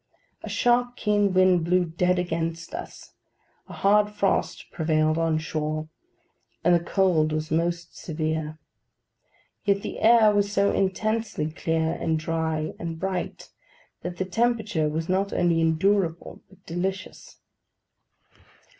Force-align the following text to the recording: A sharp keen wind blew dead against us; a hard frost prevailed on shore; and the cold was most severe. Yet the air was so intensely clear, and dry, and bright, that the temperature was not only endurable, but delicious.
A 0.41 0.49
sharp 0.49 0.95
keen 0.95 1.31
wind 1.31 1.63
blew 1.63 1.85
dead 1.85 2.17
against 2.17 2.73
us; 2.73 3.13
a 3.67 3.73
hard 3.73 4.09
frost 4.09 4.65
prevailed 4.71 5.19
on 5.19 5.37
shore; 5.37 5.89
and 6.63 6.73
the 6.73 6.79
cold 6.79 7.31
was 7.31 7.51
most 7.51 7.95
severe. 7.95 8.57
Yet 9.63 9.83
the 9.83 9.99
air 9.99 10.33
was 10.33 10.51
so 10.51 10.71
intensely 10.71 11.51
clear, 11.51 11.91
and 11.93 12.17
dry, 12.17 12.73
and 12.79 12.97
bright, 12.99 13.49
that 14.01 14.17
the 14.17 14.25
temperature 14.25 14.89
was 14.89 15.07
not 15.07 15.33
only 15.33 15.61
endurable, 15.61 16.41
but 16.49 16.65
delicious. 16.65 17.37